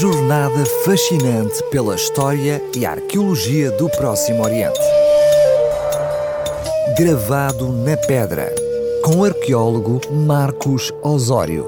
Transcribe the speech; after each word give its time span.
jornada 0.00 0.64
fascinante 0.84 1.60
pela 1.72 1.96
história 1.96 2.62
e 2.76 2.86
arqueologia 2.86 3.72
do 3.72 3.90
Próximo 3.90 4.44
Oriente. 4.44 4.78
Gravado 6.96 7.72
na 7.72 7.96
pedra, 7.96 8.54
com 9.04 9.16
o 9.16 9.24
arqueólogo 9.24 10.00
Marcos 10.24 10.92
Osório. 11.02 11.66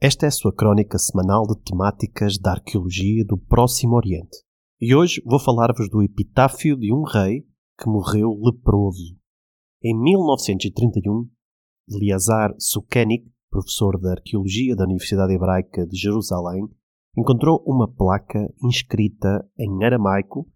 Esta 0.00 0.26
é 0.26 0.28
a 0.28 0.30
sua 0.30 0.54
crónica 0.54 0.98
semanal 0.98 1.44
de 1.44 1.60
temáticas 1.64 2.38
da 2.38 2.52
arqueologia 2.52 3.24
do 3.24 3.36
Próximo 3.36 3.96
Oriente. 3.96 4.36
E 4.80 4.94
hoje 4.94 5.20
vou 5.26 5.40
falar-vos 5.40 5.90
do 5.90 6.00
epitáfio 6.00 6.76
de 6.76 6.92
um 6.94 7.02
rei 7.02 7.40
que 7.76 7.88
morreu 7.88 8.30
leproso. 8.40 9.16
Em 9.82 10.00
1931, 10.00 11.28
Eleazar 11.88 12.54
Sukenik, 12.58 13.24
professor 13.50 13.98
de 13.98 14.08
arqueologia 14.08 14.74
da 14.74 14.84
Universidade 14.84 15.34
Hebraica 15.34 15.86
de 15.86 15.96
Jerusalém, 15.96 16.68
encontrou 17.16 17.62
uma 17.66 17.86
placa 17.86 18.52
inscrita 18.64 19.46
em 19.58 19.84
aramaico 19.84 20.48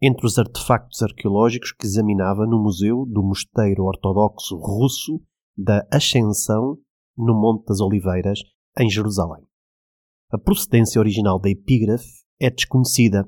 entre 0.00 0.26
os 0.26 0.36
artefactos 0.36 1.00
arqueológicos 1.02 1.72
que 1.72 1.86
examinava 1.86 2.44
no 2.44 2.60
Museu 2.60 3.06
do 3.06 3.22
Mosteiro 3.22 3.84
Ortodoxo 3.84 4.56
Russo 4.56 5.22
da 5.56 5.86
Ascensão, 5.92 6.76
no 7.16 7.34
Monte 7.34 7.66
das 7.66 7.80
Oliveiras, 7.80 8.40
em 8.78 8.90
Jerusalém. 8.90 9.44
A 10.30 10.38
procedência 10.38 10.98
original 10.98 11.38
da 11.38 11.50
epígrafe 11.50 12.24
é 12.40 12.50
desconhecida, 12.50 13.24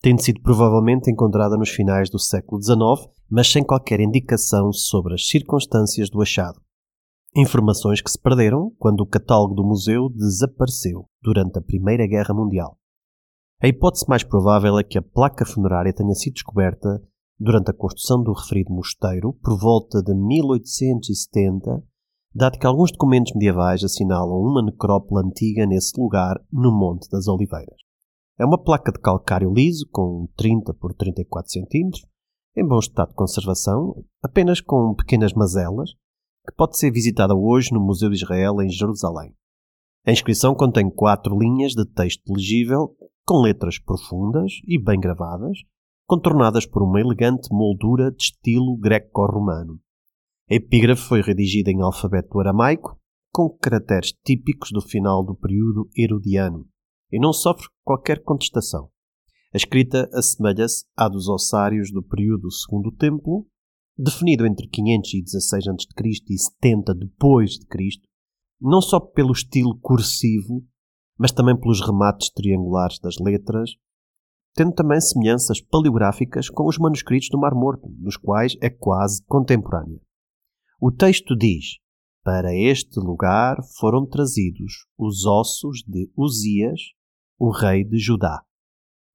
tendo 0.00 0.22
sido 0.22 0.40
provavelmente 0.40 1.10
encontrada 1.10 1.56
nos 1.56 1.68
finais 1.68 2.10
do 2.10 2.18
século 2.18 2.60
XIX, 2.60 3.14
mas 3.30 3.50
sem 3.52 3.62
qualquer 3.62 4.00
indicação 4.00 4.72
sobre 4.72 5.14
as 5.14 5.28
circunstâncias 5.28 6.10
do 6.10 6.20
achado. 6.20 6.60
Informações 7.36 8.00
que 8.00 8.10
se 8.10 8.18
perderam 8.18 8.72
quando 8.76 9.02
o 9.02 9.06
catálogo 9.06 9.54
do 9.54 9.64
museu 9.64 10.08
desapareceu 10.08 11.06
durante 11.22 11.60
a 11.60 11.62
Primeira 11.62 12.04
Guerra 12.04 12.34
Mundial. 12.34 12.76
A 13.62 13.68
hipótese 13.68 14.04
mais 14.08 14.24
provável 14.24 14.76
é 14.80 14.82
que 14.82 14.98
a 14.98 15.02
placa 15.02 15.46
funerária 15.46 15.92
tenha 15.92 16.14
sido 16.14 16.34
descoberta 16.34 17.00
durante 17.38 17.70
a 17.70 17.74
construção 17.74 18.20
do 18.20 18.32
referido 18.32 18.72
mosteiro 18.72 19.32
por 19.34 19.56
volta 19.56 20.02
de 20.02 20.12
1870, 20.12 21.80
dado 22.34 22.58
que 22.58 22.66
alguns 22.66 22.90
documentos 22.90 23.32
medievais 23.32 23.84
assinalam 23.84 24.40
uma 24.40 24.60
necrópole 24.60 25.24
antiga 25.24 25.64
nesse 25.66 26.00
lugar, 26.00 26.34
no 26.52 26.72
Monte 26.72 27.08
das 27.10 27.28
Oliveiras. 27.28 27.78
É 28.40 28.44
uma 28.44 28.60
placa 28.60 28.90
de 28.90 28.98
calcário 28.98 29.52
liso 29.52 29.86
com 29.92 30.26
30 30.36 30.74
por 30.74 30.94
34 30.94 31.48
cm, 31.48 31.90
em 32.56 32.66
bom 32.66 32.80
estado 32.80 33.10
de 33.10 33.14
conservação, 33.14 34.04
apenas 34.20 34.60
com 34.60 34.94
pequenas 34.96 35.32
mazelas, 35.32 35.90
que 36.46 36.54
pode 36.56 36.78
ser 36.78 36.90
visitada 36.90 37.34
hoje 37.34 37.72
no 37.72 37.80
Museu 37.80 38.08
de 38.08 38.16
Israel 38.16 38.60
em 38.60 38.68
Jerusalém. 38.68 39.34
A 40.06 40.12
inscrição 40.12 40.54
contém 40.54 40.90
quatro 40.90 41.38
linhas 41.38 41.72
de 41.72 41.84
texto 41.84 42.32
legível 42.32 42.96
com 43.26 43.42
letras 43.42 43.78
profundas 43.78 44.52
e 44.66 44.82
bem 44.82 44.98
gravadas, 44.98 45.58
contornadas 46.06 46.66
por 46.66 46.82
uma 46.82 47.00
elegante 47.00 47.48
moldura 47.52 48.10
de 48.10 48.24
estilo 48.24 48.76
greco-romano. 48.76 49.78
A 50.50 50.54
epígrafe 50.54 51.02
foi 51.02 51.20
redigida 51.20 51.70
em 51.70 51.80
alfabeto 51.82 52.40
aramaico, 52.40 52.98
com 53.32 53.48
caracteres 53.48 54.12
típicos 54.24 54.70
do 54.72 54.80
final 54.80 55.24
do 55.24 55.36
período 55.36 55.88
herodiano, 55.96 56.66
e 57.12 57.20
não 57.20 57.32
sofre 57.32 57.68
qualquer 57.84 58.22
contestação. 58.22 58.90
A 59.54 59.56
escrita 59.56 60.08
assemelha-se 60.12 60.84
à 60.96 61.08
dos 61.08 61.28
ossários 61.28 61.92
do 61.92 62.02
período 62.02 62.50
Segundo 62.50 62.90
Templo 62.90 63.46
definido 64.00 64.46
entre 64.46 64.66
516 64.68 65.68
a.C. 65.68 65.86
e 66.28 66.38
70 66.38 66.94
depois 66.94 67.52
de 67.52 67.66
Cristo, 67.66 68.02
não 68.60 68.80
só 68.80 68.98
pelo 68.98 69.32
estilo 69.32 69.78
cursivo, 69.78 70.64
mas 71.18 71.32
também 71.32 71.58
pelos 71.58 71.80
remates 71.80 72.30
triangulares 72.30 72.98
das 72.98 73.16
letras, 73.18 73.70
tendo 74.54 74.72
também 74.72 75.00
semelhanças 75.00 75.60
paleográficas 75.60 76.48
com 76.48 76.66
os 76.66 76.78
manuscritos 76.78 77.28
do 77.30 77.38
Mar 77.38 77.54
Morto, 77.54 77.88
dos 77.90 78.16
quais 78.16 78.56
é 78.60 78.70
quase 78.70 79.22
contemporânea. 79.26 80.00
O 80.80 80.90
texto 80.90 81.36
diz: 81.36 81.78
Para 82.24 82.54
este 82.54 82.98
lugar 82.98 83.58
foram 83.78 84.06
trazidos 84.06 84.86
os 84.98 85.24
ossos 85.26 85.82
de 85.86 86.10
Uzias, 86.16 86.80
o 87.38 87.50
rei 87.50 87.84
de 87.84 87.98
Judá. 87.98 88.42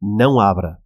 Não 0.01 0.40
abra, 0.40 0.79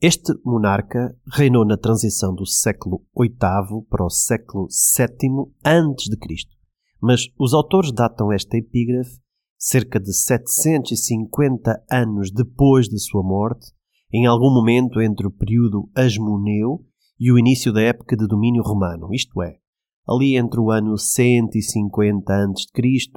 este 0.00 0.32
monarca 0.44 1.16
reinou 1.32 1.64
na 1.64 1.76
transição 1.76 2.34
do 2.34 2.46
século 2.46 3.02
VIII 3.18 3.82
para 3.88 4.04
o 4.04 4.10
século 4.10 4.66
VII 4.68 5.52
a.C., 5.64 6.16
mas 7.00 7.26
os 7.38 7.52
autores 7.54 7.92
datam 7.92 8.32
esta 8.32 8.56
epígrafe 8.56 9.18
cerca 9.58 9.98
de 9.98 10.12
750 10.12 11.82
anos 11.90 12.30
depois 12.30 12.86
de 12.86 12.98
sua 12.98 13.22
morte, 13.22 13.72
em 14.12 14.26
algum 14.26 14.52
momento 14.52 15.00
entre 15.00 15.26
o 15.26 15.30
período 15.30 15.88
Asmoneu 15.94 16.84
e 17.18 17.32
o 17.32 17.38
início 17.38 17.72
da 17.72 17.80
época 17.80 18.16
de 18.16 18.26
domínio 18.26 18.62
romano, 18.62 19.08
isto 19.12 19.42
é, 19.42 19.56
ali 20.06 20.36
entre 20.36 20.60
o 20.60 20.70
ano 20.70 20.98
150 20.98 22.32
a.C. 22.32 22.66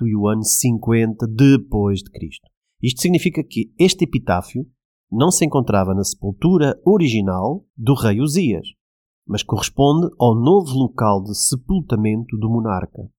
e 0.05 0.15
o 0.15 0.27
ano 0.27 0.43
50 0.43 1.27
depois 1.27 1.99
de 1.99 2.09
Cristo. 2.11 2.47
Isto 2.81 3.01
significa 3.01 3.43
que 3.43 3.73
este 3.77 4.05
epitáfio 4.05 4.65
não 5.11 5.31
se 5.31 5.45
encontrava 5.45 5.93
na 5.93 6.03
sepultura 6.03 6.79
original 6.85 7.65
do 7.75 7.93
rei 7.93 8.19
Uzias, 8.19 8.67
mas 9.25 9.43
corresponde 9.43 10.09
ao 10.19 10.35
novo 10.35 10.73
local 10.73 11.23
de 11.23 11.37
sepultamento 11.37 12.37
do 12.37 12.49
monarca. 12.49 13.09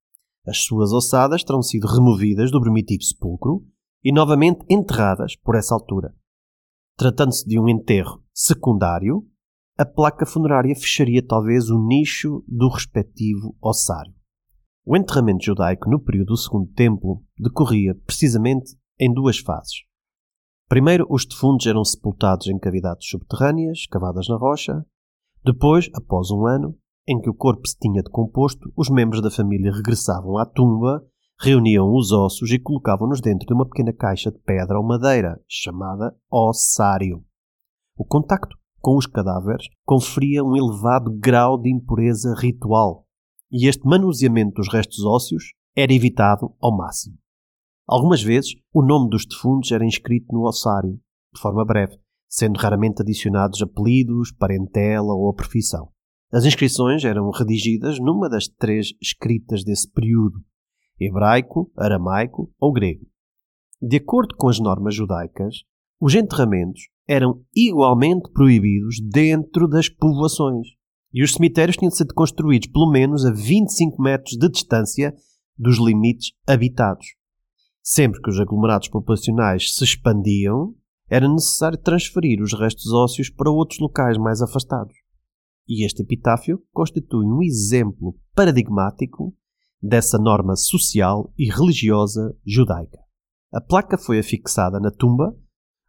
As 0.46 0.64
suas 0.64 0.92
ossadas 0.92 1.44
terão 1.44 1.62
sido 1.62 1.86
removidas 1.86 2.50
do 2.50 2.60
primitivo 2.60 3.02
sepulcro 3.02 3.64
e 4.02 4.12
novamente 4.12 4.64
enterradas 4.68 5.36
por 5.36 5.54
essa 5.54 5.74
altura. 5.74 6.14
Tratando-se 6.96 7.46
de 7.46 7.58
um 7.58 7.68
enterro 7.68 8.22
secundário, 8.32 9.26
a 9.76 9.84
placa 9.84 10.26
funerária 10.26 10.74
fecharia 10.74 11.24
talvez 11.24 11.70
o 11.70 11.78
nicho 11.78 12.42
do 12.48 12.68
respectivo 12.68 13.56
ossário. 13.62 14.12
O 14.84 14.96
enterramento 14.96 15.44
judaico 15.44 15.88
no 15.88 16.00
período 16.00 16.28
do 16.28 16.36
Segundo 16.36 16.72
Templo 16.72 17.22
decorria 17.38 17.94
precisamente 17.94 18.76
em 18.98 19.12
duas 19.12 19.38
fases. 19.38 19.87
Primeiro, 20.68 21.06
os 21.08 21.24
defuntos 21.24 21.66
eram 21.66 21.82
sepultados 21.82 22.46
em 22.46 22.58
cavidades 22.58 23.08
subterrâneas, 23.08 23.86
cavadas 23.86 24.28
na 24.28 24.36
rocha. 24.36 24.84
Depois, 25.42 25.88
após 25.94 26.30
um 26.30 26.46
ano, 26.46 26.76
em 27.08 27.18
que 27.18 27.30
o 27.30 27.34
corpo 27.34 27.66
se 27.66 27.78
tinha 27.78 28.02
decomposto, 28.02 28.70
os 28.76 28.90
membros 28.90 29.22
da 29.22 29.30
família 29.30 29.72
regressavam 29.72 30.36
à 30.36 30.44
tumba, 30.44 31.02
reuniam 31.40 31.90
os 31.94 32.12
ossos 32.12 32.50
e 32.50 32.58
colocavam-nos 32.58 33.22
dentro 33.22 33.46
de 33.46 33.54
uma 33.54 33.64
pequena 33.64 33.94
caixa 33.94 34.30
de 34.30 34.38
pedra 34.40 34.78
ou 34.78 34.86
madeira, 34.86 35.40
chamada 35.48 36.14
ossário. 36.30 37.24
O 37.96 38.04
contacto 38.04 38.54
com 38.78 38.94
os 38.96 39.06
cadáveres 39.06 39.68
conferia 39.86 40.44
um 40.44 40.54
elevado 40.54 41.10
grau 41.18 41.56
de 41.58 41.72
impureza 41.72 42.34
ritual, 42.36 43.06
e 43.50 43.66
este 43.66 43.86
manuseamento 43.86 44.56
dos 44.56 44.70
restos 44.70 45.02
ósseos 45.02 45.54
era 45.74 45.94
evitado 45.94 46.54
ao 46.60 46.76
máximo. 46.76 47.16
Algumas 47.88 48.22
vezes, 48.22 48.54
o 48.70 48.82
nome 48.82 49.08
dos 49.08 49.24
defuntos 49.24 49.72
era 49.72 49.82
inscrito 49.82 50.26
no 50.30 50.46
ossário, 50.46 51.00
de 51.34 51.40
forma 51.40 51.64
breve, 51.64 51.96
sendo 52.28 52.58
raramente 52.58 53.00
adicionados 53.00 53.62
apelidos, 53.62 54.30
parentela 54.30 55.14
ou 55.14 55.30
a 55.30 55.34
profissão. 55.34 55.88
As 56.30 56.44
inscrições 56.44 57.02
eram 57.02 57.30
redigidas 57.30 57.98
numa 57.98 58.28
das 58.28 58.46
três 58.46 58.88
escritas 59.00 59.64
desse 59.64 59.90
período: 59.90 60.44
hebraico, 61.00 61.72
aramaico 61.78 62.52
ou 62.60 62.74
grego. 62.74 63.06
De 63.80 63.96
acordo 63.96 64.36
com 64.36 64.50
as 64.50 64.60
normas 64.60 64.94
judaicas, 64.94 65.62
os 65.98 66.14
enterramentos 66.14 66.82
eram 67.08 67.42
igualmente 67.56 68.30
proibidos 68.34 69.00
dentro 69.00 69.66
das 69.66 69.88
povoações 69.88 70.68
e 71.10 71.22
os 71.22 71.32
cemitérios 71.32 71.78
tinham 71.78 71.88
de 71.88 71.96
ser 71.96 72.06
construídos 72.14 72.68
pelo 72.68 72.90
menos 72.90 73.24
a 73.24 73.32
25 73.32 74.02
metros 74.02 74.36
de 74.36 74.46
distância 74.50 75.14
dos 75.56 75.78
limites 75.78 76.32
habitados. 76.46 77.17
Sempre 77.90 78.20
que 78.20 78.28
os 78.28 78.38
aglomerados 78.38 78.88
populacionais 78.88 79.74
se 79.74 79.82
expandiam, 79.82 80.74
era 81.08 81.26
necessário 81.26 81.78
transferir 81.78 82.42
os 82.42 82.52
restos 82.52 82.92
ósseos 82.92 83.30
para 83.30 83.50
outros 83.50 83.80
locais 83.80 84.18
mais 84.18 84.42
afastados. 84.42 84.94
E 85.66 85.86
este 85.86 86.02
epitáfio 86.02 86.62
constitui 86.70 87.24
um 87.24 87.42
exemplo 87.42 88.14
paradigmático 88.34 89.34
dessa 89.82 90.18
norma 90.18 90.54
social 90.54 91.32
e 91.38 91.50
religiosa 91.50 92.36
judaica. 92.46 92.98
A 93.54 93.58
placa 93.58 93.96
foi 93.96 94.18
afixada 94.18 94.78
na 94.78 94.90
tumba, 94.90 95.34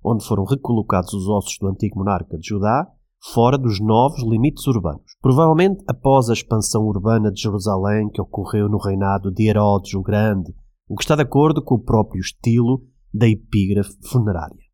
onde 0.02 0.26
foram 0.26 0.46
recolocados 0.46 1.14
os 1.14 1.28
ossos 1.28 1.58
do 1.60 1.68
antigo 1.68 2.00
monarca 2.00 2.38
de 2.38 2.48
Judá, 2.48 2.88
fora 3.34 3.58
dos 3.58 3.82
novos 3.82 4.24
limites 4.24 4.66
urbanos, 4.68 5.18
provavelmente 5.22 5.84
após 5.86 6.30
a 6.30 6.34
expansão 6.34 6.84
urbana 6.86 7.30
de 7.30 7.42
Jerusalém 7.42 8.10
que 8.10 8.22
ocorreu 8.22 8.70
no 8.70 8.78
reinado 8.78 9.30
de 9.34 9.50
Herodes 9.50 9.94
o 9.96 10.02
Grande 10.02 10.54
o 10.90 10.96
que 10.96 11.04
está 11.04 11.16
de 11.16 11.22
acordo 11.22 11.64
com 11.64 11.76
o 11.76 11.84
próprio 11.84 12.20
estilo 12.20 12.84
da 13.14 13.28
epígrafe 13.28 13.96
funerária. 14.10 14.66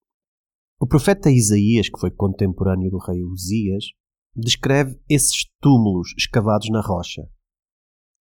O 0.80 0.88
profeta 0.88 1.30
Isaías, 1.30 1.90
que 1.90 2.00
foi 2.00 2.10
contemporâneo 2.10 2.90
do 2.90 2.98
rei 2.98 3.22
Uzias, 3.22 3.84
descreve 4.34 4.98
esses 5.10 5.46
túmulos 5.62 6.14
escavados 6.18 6.70
na 6.70 6.82
rocha. 6.82 7.22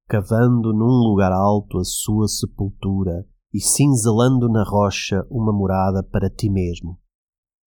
cavando 0.07 0.73
num 0.75 1.09
lugar 1.09 1.33
alto 1.33 1.79
a 1.79 1.85
sua 1.85 2.29
sepultura 2.29 3.25
e 3.55 3.61
cinzelando 3.61 4.51
na 4.51 4.63
rocha 4.63 5.25
uma 5.31 5.51
morada 5.51 6.03
para 6.03 6.29
ti 6.29 6.51
mesmo. 6.51 7.01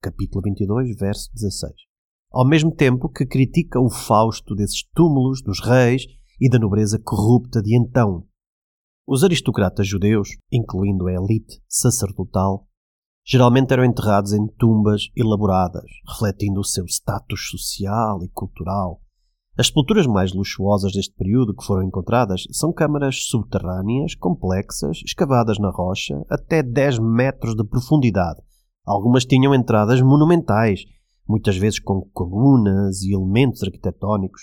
Capítulo 0.02 0.44
22, 0.44 0.96
verso 0.98 1.32
16. 1.34 1.74
Ao 2.32 2.46
mesmo 2.48 2.72
tempo 2.76 3.10
que 3.10 3.26
critica 3.26 3.80
o 3.80 3.90
Fausto 3.90 4.54
desses 4.54 4.84
túmulos 4.94 5.42
dos 5.42 5.60
reis 5.66 6.04
e 6.40 6.48
da 6.48 6.60
nobreza 6.60 7.00
corrupta 7.04 7.62
de 7.62 7.76
então. 7.76 8.27
Os 9.10 9.24
aristocratas 9.24 9.88
judeus, 9.88 10.32
incluindo 10.52 11.08
a 11.08 11.14
elite 11.14 11.62
sacerdotal, 11.66 12.68
geralmente 13.26 13.72
eram 13.72 13.86
enterrados 13.86 14.34
em 14.34 14.46
tumbas 14.60 15.04
elaboradas, 15.16 15.90
refletindo 16.06 16.60
o 16.60 16.64
seu 16.66 16.84
status 16.86 17.48
social 17.50 18.22
e 18.22 18.28
cultural. 18.28 19.02
As 19.58 19.68
sepulturas 19.68 20.06
mais 20.06 20.34
luxuosas 20.34 20.92
deste 20.92 21.16
período 21.16 21.56
que 21.56 21.64
foram 21.64 21.84
encontradas 21.84 22.44
são 22.52 22.74
câmaras 22.74 23.30
subterrâneas, 23.30 24.14
complexas, 24.14 24.98
escavadas 25.06 25.58
na 25.58 25.72
rocha, 25.72 26.22
até 26.30 26.62
10 26.62 27.00
metros 27.00 27.56
de 27.56 27.64
profundidade. 27.64 28.42
Algumas 28.86 29.24
tinham 29.24 29.56
entradas 29.56 30.02
monumentais, 30.02 30.82
muitas 31.26 31.56
vezes 31.56 31.80
com 31.80 32.02
colunas 32.12 33.02
e 33.04 33.16
elementos 33.16 33.64
arquitetónicos. 33.64 34.42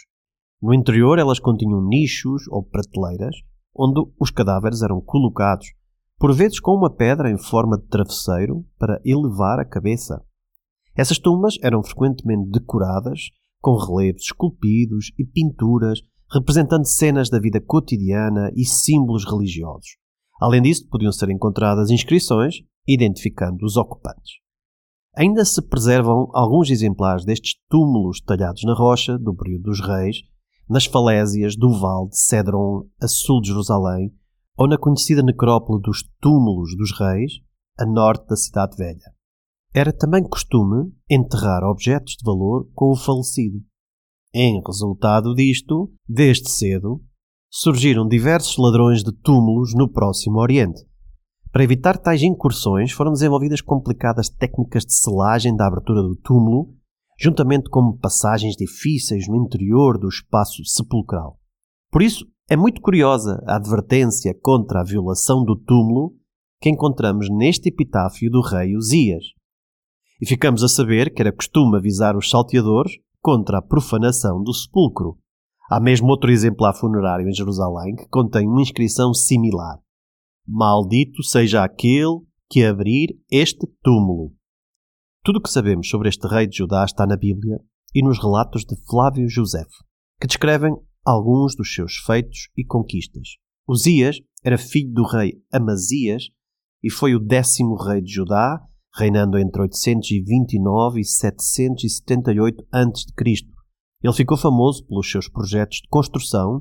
No 0.62 0.72
interior, 0.72 1.18
elas 1.18 1.38
continham 1.38 1.86
nichos 1.86 2.48
ou 2.48 2.62
prateleiras, 2.62 3.36
onde 3.74 4.00
os 4.20 4.30
cadáveres 4.30 4.82
eram 4.82 5.00
colocados, 5.00 5.66
por 6.18 6.32
vezes 6.32 6.60
com 6.60 6.72
uma 6.72 6.90
pedra 6.90 7.30
em 7.30 7.38
forma 7.38 7.76
de 7.76 7.86
travesseiro 7.88 8.64
para 8.78 9.00
elevar 9.04 9.58
a 9.58 9.64
cabeça. 9.64 10.22
Essas 10.96 11.18
tumbas 11.18 11.56
eram 11.62 11.82
frequentemente 11.82 12.50
decoradas 12.50 13.30
com 13.60 13.76
relevos 13.76 14.22
esculpidos 14.22 15.10
e 15.18 15.24
pinturas 15.24 16.00
representando 16.32 16.86
cenas 16.86 17.30
da 17.30 17.38
vida 17.38 17.60
cotidiana 17.60 18.50
e 18.54 18.64
símbolos 18.64 19.24
religiosos. 19.24 19.96
Além 20.40 20.62
disso, 20.62 20.88
podiam 20.88 21.12
ser 21.12 21.30
encontradas 21.30 21.90
inscrições 21.90 22.56
identificando 22.86 23.64
os 23.64 23.76
ocupantes. 23.76 24.34
Ainda 25.16 25.44
se 25.44 25.62
preservam 25.62 26.28
alguns 26.34 26.70
exemplares 26.70 27.24
destes 27.24 27.54
túmulos 27.68 28.20
talhados 28.20 28.62
na 28.64 28.74
rocha 28.74 29.16
do 29.16 29.34
período 29.34 29.64
dos 29.64 29.80
reis, 29.80 30.16
nas 30.68 30.86
falésias 30.86 31.56
do 31.56 31.70
Vale 31.78 32.08
de 32.08 32.18
Cedron, 32.18 32.86
a 33.00 33.08
sul 33.08 33.40
de 33.40 33.48
Jerusalém, 33.48 34.12
ou 34.56 34.68
na 34.68 34.78
conhecida 34.78 35.22
necrópole 35.22 35.82
dos 35.82 36.02
Túmulos 36.20 36.76
dos 36.76 36.96
Reis, 36.98 37.32
a 37.78 37.84
norte 37.84 38.26
da 38.28 38.36
Cidade 38.36 38.76
Velha. 38.76 39.12
Era 39.74 39.92
também 39.92 40.22
costume 40.22 40.92
enterrar 41.10 41.64
objetos 41.64 42.14
de 42.14 42.24
valor 42.24 42.68
com 42.74 42.92
o 42.92 42.96
falecido. 42.96 43.60
Em 44.32 44.60
resultado 44.64 45.34
disto, 45.34 45.92
desde 46.08 46.48
cedo, 46.48 47.02
surgiram 47.50 48.06
diversos 48.06 48.56
ladrões 48.56 49.02
de 49.02 49.12
túmulos 49.12 49.74
no 49.74 49.88
Próximo 49.88 50.38
Oriente. 50.38 50.80
Para 51.52 51.62
evitar 51.62 51.96
tais 51.98 52.22
incursões, 52.22 52.90
foram 52.90 53.12
desenvolvidas 53.12 53.60
complicadas 53.60 54.28
técnicas 54.28 54.84
de 54.84 54.92
selagem 54.92 55.54
da 55.54 55.68
abertura 55.68 56.02
do 56.02 56.16
túmulo, 56.16 56.74
juntamente 57.18 57.68
com 57.70 57.96
passagens 57.96 58.56
difíceis 58.56 59.26
no 59.28 59.36
interior 59.36 59.98
do 59.98 60.08
espaço 60.08 60.64
sepulcral. 60.64 61.38
Por 61.90 62.02
isso, 62.02 62.26
é 62.48 62.56
muito 62.56 62.80
curiosa 62.80 63.42
a 63.46 63.56
advertência 63.56 64.36
contra 64.42 64.80
a 64.80 64.84
violação 64.84 65.44
do 65.44 65.56
túmulo 65.56 66.14
que 66.60 66.68
encontramos 66.68 67.28
neste 67.30 67.68
epitáfio 67.68 68.30
do 68.30 68.40
rei 68.40 68.76
Uzias 68.76 69.24
e 70.20 70.26
ficamos 70.26 70.62
a 70.62 70.68
saber 70.68 71.12
que 71.12 71.22
era 71.22 71.32
costume 71.32 71.76
avisar 71.76 72.16
os 72.16 72.30
salteadores 72.30 72.92
contra 73.20 73.58
a 73.58 73.62
profanação 73.62 74.42
do 74.42 74.52
sepulcro. 74.52 75.18
Há 75.70 75.80
mesmo 75.80 76.08
outro 76.08 76.30
exemplar 76.30 76.74
funerário 76.74 77.28
em 77.28 77.32
Jerusalém 77.32 77.96
que 77.96 78.08
contém 78.08 78.46
uma 78.46 78.60
inscrição 78.60 79.12
similar. 79.14 79.78
Maldito 80.46 81.22
seja 81.22 81.64
aquele 81.64 82.20
que 82.50 82.64
abrir 82.64 83.18
este 83.30 83.66
túmulo. 83.82 84.32
Tudo 85.24 85.38
o 85.38 85.40
que 85.40 85.50
sabemos 85.50 85.88
sobre 85.88 86.10
este 86.10 86.28
rei 86.28 86.46
de 86.46 86.58
Judá 86.58 86.84
está 86.84 87.06
na 87.06 87.16
Bíblia 87.16 87.58
e 87.94 88.02
nos 88.02 88.18
relatos 88.18 88.62
de 88.62 88.76
Flávio 88.86 89.26
Josefo, 89.26 89.82
que 90.20 90.26
descrevem 90.26 90.76
alguns 91.02 91.56
dos 91.56 91.74
seus 91.74 91.96
feitos 91.96 92.50
e 92.54 92.62
conquistas. 92.62 93.38
Uzias 93.66 94.18
era 94.44 94.58
filho 94.58 94.92
do 94.92 95.02
rei 95.02 95.42
Amazias 95.50 96.24
e 96.82 96.90
foi 96.90 97.14
o 97.14 97.18
décimo 97.18 97.74
rei 97.74 98.02
de 98.02 98.12
Judá 98.12 98.60
reinando 98.94 99.38
entre 99.38 99.62
829 99.62 101.00
e 101.00 101.04
778 101.06 102.62
a.C. 102.70 103.46
Ele 104.02 104.12
ficou 104.12 104.36
famoso 104.36 104.86
pelos 104.86 105.10
seus 105.10 105.26
projetos 105.26 105.78
de 105.78 105.88
construção, 105.88 106.60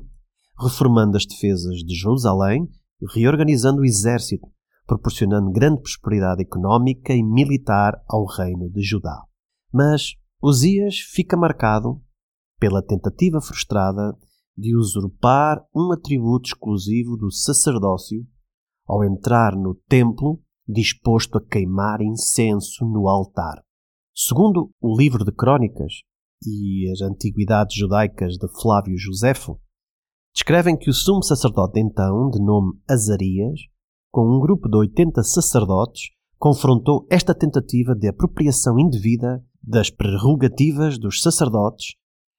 reformando 0.58 1.18
as 1.18 1.26
defesas 1.26 1.80
de 1.84 1.94
Jerusalém, 1.94 2.66
reorganizando 3.14 3.82
o 3.82 3.84
exército, 3.84 4.48
proporcionando 4.86 5.50
grande 5.50 5.80
prosperidade 5.80 6.42
económica 6.42 7.14
e 7.14 7.22
militar 7.22 7.94
ao 8.08 8.24
reino 8.26 8.70
de 8.70 8.82
Judá. 8.82 9.22
Mas 9.72 10.14
Osias 10.40 10.98
fica 10.98 11.36
marcado 11.36 12.02
pela 12.58 12.82
tentativa 12.82 13.40
frustrada 13.40 14.16
de 14.56 14.76
usurpar 14.76 15.64
um 15.74 15.92
atributo 15.92 16.48
exclusivo 16.48 17.16
do 17.16 17.30
sacerdócio 17.30 18.26
ao 18.86 19.04
entrar 19.04 19.56
no 19.56 19.74
templo 19.88 20.40
disposto 20.66 21.38
a 21.38 21.44
queimar 21.44 22.00
incenso 22.00 22.84
no 22.84 23.08
altar. 23.08 23.62
Segundo 24.14 24.70
o 24.80 24.96
livro 24.96 25.24
de 25.24 25.32
Crônicas 25.32 26.02
e 26.46 26.90
as 26.90 27.00
Antiguidades 27.00 27.76
Judaicas 27.76 28.34
de 28.36 28.48
Flávio 28.60 28.96
Josefo, 28.96 29.60
descrevem 30.32 30.76
que 30.76 30.90
o 30.90 30.94
sumo 30.94 31.22
sacerdote 31.22 31.80
então, 31.80 32.30
de 32.30 32.40
nome 32.40 32.78
Azarias, 32.88 33.60
com 34.14 34.36
um 34.36 34.38
grupo 34.38 34.68
de 34.68 34.76
80 34.76 35.24
sacerdotes, 35.24 36.10
confrontou 36.38 37.04
esta 37.10 37.34
tentativa 37.34 37.96
de 37.96 38.06
apropriação 38.06 38.78
indevida 38.78 39.44
das 39.60 39.90
prerrogativas 39.90 40.96
dos 41.00 41.20
sacerdotes, 41.20 41.96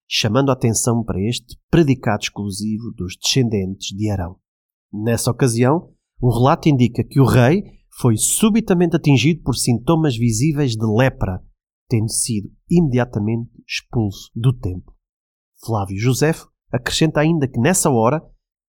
chamando 0.08 0.52
a 0.52 0.54
atenção 0.54 1.04
para 1.04 1.20
este 1.20 1.58
predicado 1.70 2.24
exclusivo 2.24 2.94
dos 2.96 3.18
descendentes 3.22 3.90
de 3.90 4.10
Arão. 4.10 4.38
Nessa 4.90 5.30
ocasião, 5.30 5.92
o 6.22 6.34
relato 6.34 6.70
indica 6.70 7.04
que 7.04 7.20
o 7.20 7.26
rei 7.26 7.62
foi 8.00 8.16
subitamente 8.16 8.96
atingido 8.96 9.44
por 9.44 9.56
sintomas 9.58 10.16
visíveis 10.16 10.78
de 10.78 10.86
lepra, 10.86 11.44
tendo 11.90 12.10
sido 12.10 12.50
imediatamente 12.72 13.52
expulso 13.68 14.32
do 14.34 14.58
templo. 14.58 14.96
Flávio 15.66 15.98
Josefo 15.98 16.48
acrescenta 16.72 17.20
ainda 17.20 17.50
que 17.50 17.60
nessa 17.60 17.90
hora 17.90 18.24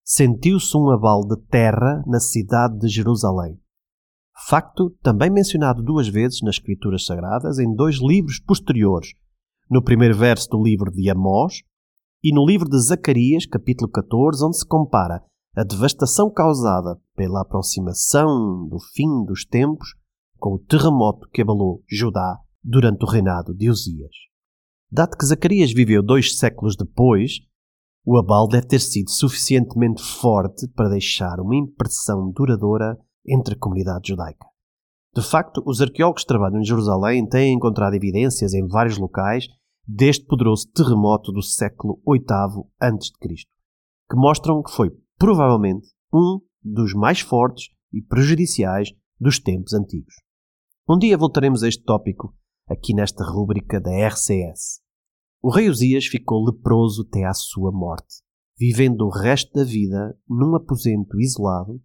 sentiu-se 0.08 0.76
um 0.76 0.88
abalo 0.90 1.26
de 1.26 1.36
terra 1.48 2.04
na 2.06 2.20
cidade 2.20 2.78
de 2.78 2.86
Jerusalém. 2.86 3.58
Facto 4.48 4.90
também 5.02 5.28
mencionado 5.28 5.82
duas 5.82 6.06
vezes 6.06 6.42
nas 6.42 6.56
Escrituras 6.56 7.04
Sagradas 7.04 7.58
em 7.58 7.74
dois 7.74 7.96
livros 7.96 8.38
posteriores, 8.38 9.14
no 9.68 9.82
primeiro 9.82 10.16
verso 10.16 10.48
do 10.50 10.62
livro 10.62 10.92
de 10.92 11.10
Amós 11.10 11.62
e 12.22 12.32
no 12.32 12.46
livro 12.46 12.68
de 12.68 12.78
Zacarias, 12.78 13.46
capítulo 13.46 13.90
14, 13.90 14.44
onde 14.44 14.58
se 14.58 14.64
compara 14.64 15.24
a 15.56 15.64
devastação 15.64 16.30
causada 16.30 17.00
pela 17.16 17.40
aproximação 17.40 18.68
do 18.68 18.78
fim 18.78 19.24
dos 19.24 19.44
tempos 19.44 19.88
com 20.38 20.54
o 20.54 20.58
terremoto 20.60 21.28
que 21.30 21.42
abalou 21.42 21.82
Judá 21.90 22.38
durante 22.62 23.04
o 23.04 23.08
reinado 23.08 23.52
de 23.52 23.68
Uzias. 23.68 24.14
Dado 24.88 25.16
que 25.16 25.26
Zacarias 25.26 25.72
viveu 25.72 26.00
dois 26.00 26.38
séculos 26.38 26.76
depois, 26.76 27.40
o 28.06 28.16
abalo 28.16 28.46
deve 28.46 28.68
ter 28.68 28.78
sido 28.78 29.10
suficientemente 29.10 30.00
forte 30.00 30.68
para 30.68 30.88
deixar 30.88 31.40
uma 31.40 31.56
impressão 31.56 32.30
duradoura 32.30 32.96
entre 33.26 33.54
a 33.54 33.58
comunidade 33.58 34.10
judaica. 34.10 34.46
De 35.12 35.22
facto, 35.22 35.60
os 35.66 35.80
arqueólogos 35.80 36.22
que 36.22 36.28
trabalham 36.28 36.60
em 36.60 36.64
Jerusalém 36.64 37.28
têm 37.28 37.54
encontrado 37.54 37.94
evidências 37.94 38.54
em 38.54 38.64
vários 38.68 38.96
locais 38.96 39.48
deste 39.84 40.24
poderoso 40.24 40.70
terremoto 40.72 41.32
do 41.32 41.42
século 41.42 42.00
VIII 42.06 42.64
a.C., 42.80 43.10
que 44.08 44.16
mostram 44.16 44.62
que 44.62 44.70
foi 44.70 44.90
provavelmente 45.18 45.88
um 46.12 46.38
dos 46.62 46.94
mais 46.94 47.20
fortes 47.20 47.70
e 47.92 48.00
prejudiciais 48.00 48.92
dos 49.18 49.40
tempos 49.40 49.72
antigos. 49.72 50.14
Um 50.88 50.96
dia 50.96 51.18
voltaremos 51.18 51.64
a 51.64 51.68
este 51.68 51.82
tópico 51.82 52.32
aqui 52.68 52.94
nesta 52.94 53.24
rúbrica 53.24 53.80
da 53.80 53.90
RCS. 54.06 54.85
O 55.46 55.50
rei 55.52 55.70
Uzias 55.70 56.06
ficou 56.06 56.44
leproso 56.44 57.06
até 57.06 57.24
à 57.24 57.32
sua 57.32 57.70
morte, 57.70 58.16
vivendo 58.58 59.02
o 59.02 59.10
resto 59.10 59.52
da 59.52 59.62
vida 59.62 60.18
num 60.28 60.56
aposento 60.56 61.20
isolado, 61.20 61.80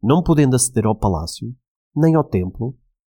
não 0.00 0.22
podendo 0.22 0.54
aceder 0.54 0.86
ao 0.86 0.96
palácio 0.96 1.52
nem 1.92 2.14
ao 2.14 2.22
templo, 2.22 2.78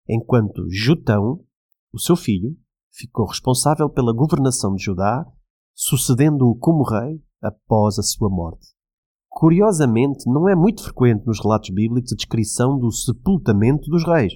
enquanto 0.09 0.71
Jutão, 0.71 1.45
o 1.93 1.99
seu 1.99 2.15
filho, 2.15 2.57
ficou 2.93 3.27
responsável 3.27 3.91
pela 3.91 4.15
governação 4.15 4.77
de 4.77 4.85
Judá, 4.85 5.27
sucedendo-o 5.75 6.55
como 6.55 6.89
rei 6.89 7.21
após 7.43 7.99
a 7.99 8.03
sua 8.05 8.31
morte. 8.31 8.69
Curiosamente, 9.29 10.31
não 10.31 10.49
é 10.49 10.55
muito 10.55 10.85
frequente 10.85 11.27
nos 11.27 11.43
relatos 11.43 11.71
bíblicos 11.71 12.13
a 12.13 12.15
descrição 12.15 12.79
do 12.79 12.93
sepultamento 12.93 13.91
dos 13.91 14.07
reis. 14.07 14.35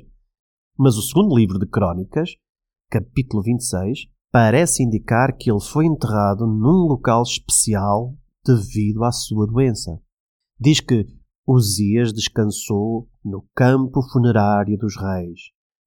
Mas 0.76 0.96
o 0.96 1.02
segundo 1.02 1.36
livro 1.36 1.60
de 1.60 1.66
Crônicas, 1.68 2.30
capítulo 2.90 3.40
26, 3.44 4.17
parece 4.30 4.82
indicar 4.82 5.36
que 5.36 5.50
ele 5.50 5.60
foi 5.60 5.86
enterrado 5.86 6.46
num 6.46 6.86
local 6.86 7.22
especial 7.22 8.16
devido 8.44 9.04
à 9.04 9.12
sua 9.12 9.46
doença. 9.46 10.00
Diz 10.58 10.80
que 10.80 11.06
Uzias 11.46 12.12
descansou 12.12 13.08
no 13.24 13.46
campo 13.54 14.02
funerário 14.10 14.76
dos 14.76 14.96
reis, 14.96 15.40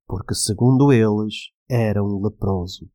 porque, 0.08 0.34
segundo 0.34 0.92
eles, 0.92 1.52
era 1.70 2.04
um 2.04 2.22
leproso. 2.22 2.90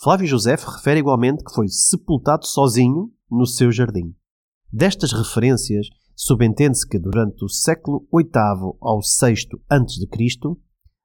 Flávio 0.00 0.26
José 0.26 0.54
refere 0.54 1.00
igualmente 1.00 1.42
que 1.44 1.54
foi 1.54 1.68
sepultado 1.68 2.46
sozinho 2.46 3.12
no 3.30 3.46
seu 3.46 3.70
jardim. 3.72 4.14
Destas 4.72 5.12
referências, 5.12 5.88
subentende-se 6.16 6.86
que 6.88 6.98
durante 6.98 7.44
o 7.44 7.48
século 7.48 8.06
VIII 8.12 8.76
ao 8.80 9.00
VI 9.00 9.34
a.C. 9.68 10.06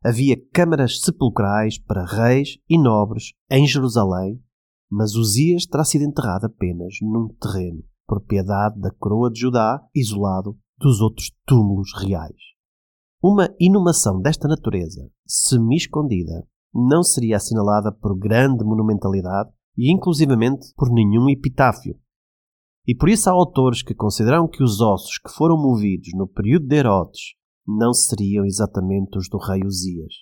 havia 0.04 0.38
câmaras 0.52 1.02
sepulcrais 1.02 1.78
para 1.78 2.06
reis 2.06 2.58
e 2.70 2.82
nobres 2.82 3.34
em 3.50 3.68
Jerusalém, 3.68 4.42
mas 4.90 5.16
Uzias 5.16 5.66
terá 5.66 5.84
sido 5.84 6.04
enterrado 6.04 6.46
apenas 6.46 6.96
num 7.02 7.28
terreno, 7.40 7.84
propriedade 8.08 8.80
da 8.80 8.92
coroa 8.92 9.30
de 9.30 9.40
Judá, 9.40 9.82
isolado 9.94 10.58
dos 10.78 11.02
outros 11.02 11.32
túmulos 11.46 11.92
reais. 11.94 12.50
Uma 13.22 13.54
inumação 13.60 14.22
desta 14.22 14.48
natureza, 14.48 15.10
semi-escondida, 15.28 16.48
não 16.74 17.04
seria 17.04 17.36
assinalada 17.36 17.92
por 17.92 18.18
grande 18.18 18.64
monumentalidade 18.64 19.50
e 19.78 19.92
inclusivamente 19.92 20.74
por 20.76 20.90
nenhum 20.90 21.30
epitáfio. 21.30 22.00
E 22.88 22.96
por 22.96 23.10
isso 23.10 23.30
há 23.30 23.34
autores 23.34 23.84
que 23.84 23.94
consideram 23.94 24.48
que 24.48 24.64
os 24.64 24.80
ossos 24.80 25.18
que 25.18 25.32
foram 25.32 25.58
movidos 25.58 26.10
no 26.14 26.28
período 26.28 26.68
de 26.68 26.76
Herodes 26.78 27.39
não 27.78 27.94
seriam 27.94 28.46
exatamente 28.46 29.18
os 29.18 29.30
do 29.30 29.38
rei 29.38 29.62
Uzias, 29.66 30.14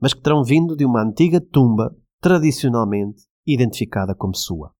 mas 0.00 0.14
que 0.14 0.22
terão 0.22 0.42
vindo 0.42 0.76
de 0.76 0.84
uma 0.84 1.02
antiga 1.02 1.40
tumba 1.40 1.94
tradicionalmente 2.20 3.22
identificada 3.46 4.14
como 4.14 4.34
sua. 4.34 4.72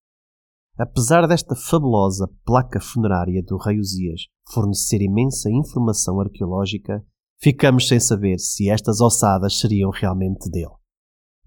Apesar 0.78 1.26
desta 1.26 1.54
fabulosa 1.54 2.28
placa 2.44 2.80
funerária 2.80 3.42
do 3.42 3.56
rei 3.56 3.78
Uzias 3.78 4.22
fornecer 4.52 5.00
imensa 5.02 5.50
informação 5.50 6.20
arqueológica, 6.20 7.04
ficamos 7.38 7.88
sem 7.88 8.00
saber 8.00 8.38
se 8.38 8.70
estas 8.70 9.00
ossadas 9.00 9.58
seriam 9.58 9.90
realmente 9.90 10.50
dele 10.50 10.74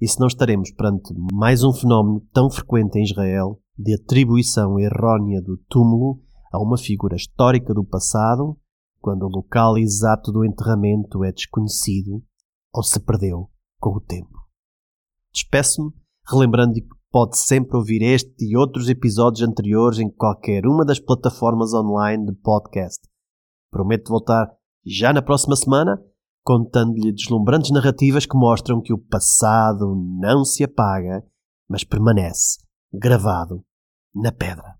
e 0.01 0.07
se 0.07 0.19
não 0.19 0.27
estaremos 0.27 0.71
perante 0.71 1.13
mais 1.33 1.63
um 1.63 1.73
fenómeno 1.73 2.25
tão 2.31 2.49
frequente 2.49 2.97
em 2.97 3.03
Israel 3.03 3.59
de 3.77 3.95
atribuição 3.95 4.79
errónea 4.79 5.41
do 5.41 5.57
túmulo 5.69 6.21
a 6.51 6.59
uma 6.59 6.77
figura 6.77 7.15
histórica 7.15 7.73
do 7.73 7.83
passado, 7.83 8.57
quando 9.01 9.23
o 9.23 9.29
local 9.29 9.77
exato 9.77 10.31
do 10.31 10.45
enterramento 10.45 11.23
é 11.23 11.31
desconhecido 11.31 12.23
ou 12.73 12.83
se 12.83 12.99
perdeu 12.99 13.49
com 13.79 13.91
o 13.91 14.01
tempo. 14.01 14.37
Despeço-me 15.33 15.91
relembrando 16.29 16.73
que 16.73 16.87
pode 17.11 17.37
sempre 17.37 17.75
ouvir 17.75 18.01
este 18.01 18.45
e 18.45 18.55
outros 18.55 18.89
episódios 18.89 19.47
anteriores 19.47 19.99
em 19.99 20.09
qualquer 20.09 20.65
uma 20.65 20.85
das 20.85 20.99
plataformas 20.99 21.73
online 21.73 22.25
de 22.25 22.33
podcast. 22.33 23.07
Prometo 23.71 24.09
voltar 24.09 24.51
já 24.85 25.11
na 25.11 25.21
próxima 25.21 25.55
semana 25.55 25.99
contando-lhe 26.43 27.11
deslumbrantes 27.11 27.71
narrativas 27.71 28.25
que 28.25 28.35
mostram 28.35 28.81
que 28.81 28.93
o 28.93 28.97
passado 28.97 29.95
não 30.19 30.43
se 30.43 30.63
apaga, 30.63 31.23
mas 31.69 31.83
permanece 31.83 32.57
gravado 32.91 33.63
na 34.15 34.31
pedra. 34.31 34.79